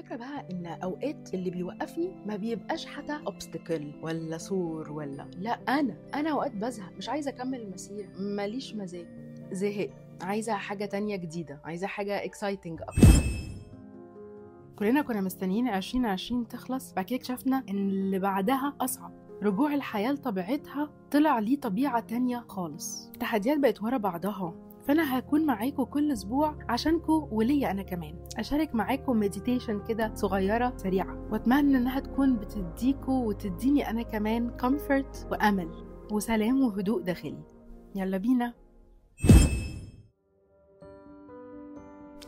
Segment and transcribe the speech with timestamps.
[0.00, 5.96] الفكرة بقى إن أوقات اللي بيوقفني ما بيبقاش حتى obstacle ولا سور ولا لأ أنا
[6.14, 9.06] أنا أوقات بزهق مش عايزة أكمل المسيره ماليش مزاج
[9.52, 9.90] زهقت
[10.22, 13.08] عايزة حاجة تانية جديدة عايزة حاجة exciting أكتر.
[14.78, 19.12] كلنا كنا مستنيين 2020 تخلص بعد كده اكتشفنا إن اللي بعدها أصعب.
[19.42, 23.10] رجوع الحياة لطبيعتها طلع ليه طبيعة تانية خالص.
[23.14, 24.54] التحديات بقت ورا بعضها.
[24.82, 28.14] فأنا هكون معاكم كل أسبوع عشانكم وليا أنا كمان.
[28.38, 31.28] أشارك معاكم meditation كده صغيرة سريعة.
[31.32, 35.70] وأتمنى إنها تكون بتديكوا وتديني أنا كمان comfort وأمل
[36.12, 37.42] وسلام وهدوء داخلي.
[37.94, 38.54] يلا بينا.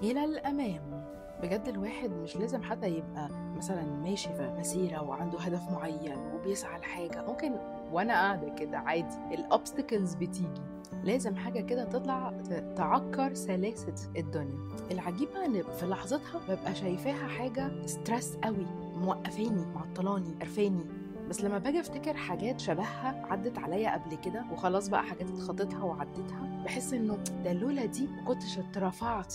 [0.02, 1.11] إلى الأمام.
[1.42, 7.26] بجد الواحد مش لازم حتى يبقى مثلا ماشي في مسيرة وعنده هدف معين وبيسعى لحاجة
[7.26, 7.52] ممكن
[7.92, 10.62] وأنا قاعدة كده عادي ال obstacles بتيجي.
[11.04, 12.32] لازم حاجة كده تطلع
[12.76, 14.68] تعكر سلاسة الدنيا.
[14.90, 18.66] العجيب بقى إن في لحظتها ببقى شايفاها حاجة stress قوي
[18.96, 20.84] موقفاني معطلاني قرفاني.
[21.28, 26.62] بس لما باجي أفتكر حاجات شبهها عدت عليا قبل كده وخلاص بقى حاجات اتخطيتها وعديتها
[26.64, 29.34] بحس إنه ده لولا دي ما كنتش اترفعت.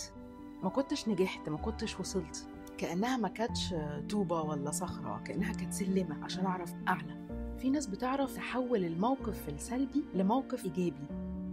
[0.62, 2.48] ما كنتش نجحت ما كنتش وصلت.
[2.78, 3.74] كأنها ما كانتش
[4.10, 7.26] طوبة ولا صخرة كأنها كانت سلمة عشان أعرف أعلى.
[7.58, 11.06] في ناس بتعرف تحول الموقف السلبي لموقف إيجابي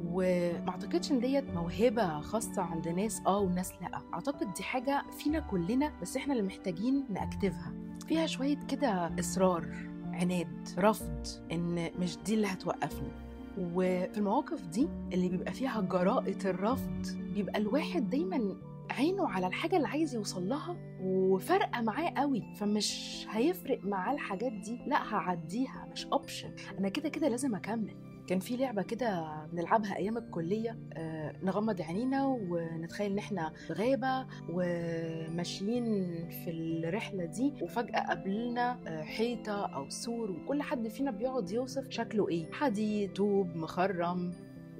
[0.06, 4.02] وما أعتقدش إن ديت موهبة خاصة عند ناس آه وناس لأ.
[4.14, 7.74] أعتقد دي حاجة فينا كلنا بس إحنا اللي محتاجين نأكتفها.
[8.08, 9.68] فيها شوية كده إصرار
[10.14, 13.12] عناد رفض إن مش دي اللي هتوقفني.
[13.58, 18.56] وفي المواقف دي اللي بيبقى فيها جراءة الرفض بيبقى الواحد دايما
[18.98, 24.80] عينه على الحاجة اللي عايز يوصل لها وفارقة معاه قوي فمش هيفرق معاه الحاجات دي.
[24.88, 27.96] لا هعديها مش اوبشن أنا كده كده لازم أكمل.
[28.28, 34.28] كان في لعبة كده بنلعبها أيام الكلية آه، نغمض عينينا ونتخيل إن إحنا في غابة
[34.50, 35.84] وماشيين
[36.30, 42.30] في الرحلة دي وفجأة قابلنا آه، حيطة أو سور وكل حد فينا بيقعد يوصف شكله
[42.30, 42.52] إيه.
[42.52, 44.32] حديد طوب مخرم.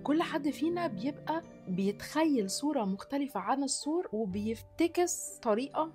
[0.06, 5.94] كل حد فينا بيبقى بيتخيل صورة مختلفة عن السور وبيفتكس طريقة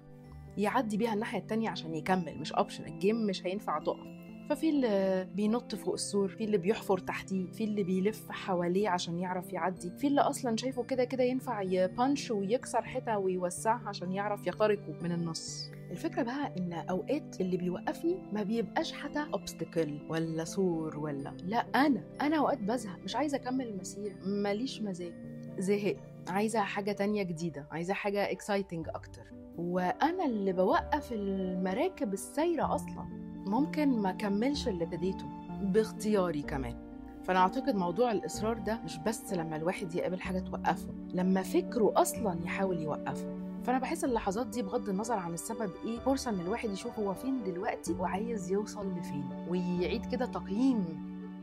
[0.57, 2.39] يعدي بيها الناحية التانية عشان يكمل.
[2.39, 4.07] مش option ال game مش هينفع تقف.
[4.51, 9.53] ففي اللي بينط فوق السور في اللي بيحفر تحتيه في اللي بيلف حواليه عشان يعرف
[9.53, 14.47] يعدي في اللي أصلا شايفه كده كده ينفع ي punch ويكسر حتة ويوسعها عشان يعرف
[14.47, 15.71] يخترقه من النص.
[15.91, 22.03] الفكرة بقى إن أوقات اللي بيوقفني ما بيبقاش حتى obstacle ولا سور ولا لا أنا
[22.21, 25.13] أنا أوقات بزهق مش عايزة أكمل المسيرة ماليش مزاج.
[25.59, 25.97] زهقت
[26.29, 29.23] عايزة حاجة تانية جديدة عايزة حاجة اكسايتنج أكتر.
[29.59, 33.20] وأنا اللي بوقف المراكب السايرة أصلا.
[33.51, 35.25] ممكن ما كملش اللي ابتديته
[35.63, 36.77] باختياري كمان.
[37.25, 42.39] فأنا أعتقد موضوع الإصرار ده مش بس لما الواحد يقابل حاجة توقفه لما فكره أصلا
[42.45, 43.37] يحاول يوقفه.
[43.65, 47.43] فأنا بحس اللحظات دي بغض النظر عن السبب إيه فرصة إن الواحد يشوف هو فين
[47.43, 49.47] دلوقتي وعايز يوصل لفين.
[49.49, 50.85] ويعيد كده تقييم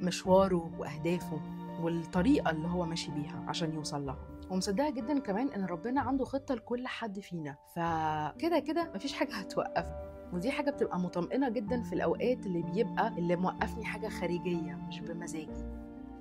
[0.01, 1.39] مشواره وأهدافه
[1.81, 4.17] والطريقة اللي هو ماشي بيها عشان يوصل لها.
[4.51, 7.55] ومصدقة جدا كمان إن ربنا عنده خطة لكل حد فينا.
[7.75, 13.35] فكده كده مفيش حاجة هتوقفنا ودي حاجة بتبقى مطمئنة جدا في الأوقات اللي بيبقى اللي
[13.35, 15.65] موقفني حاجة خارجية مش بمزاجي.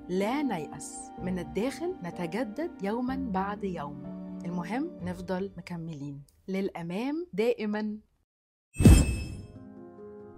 [0.08, 4.02] لا نيأس من الداخل نتجدد يوما بعد يوم.
[4.44, 6.22] المهم نفضل مكملين.
[6.48, 7.98] للأمام دائما.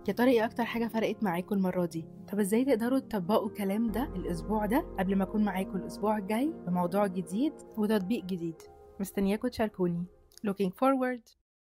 [0.08, 4.04] يا ترى إيه أكتر حاجة فرقت معاكم المرة دي؟ طب إزاي تقدروا تطبقوا الكلام ده
[4.16, 8.62] الأسبوع ده قبل ما أكون معاكم الأسبوع الجاي بموضوع جديد وتطبيق جديد؟
[9.00, 10.04] مستنياكم تشاركوني.
[10.46, 11.37] Looking forward.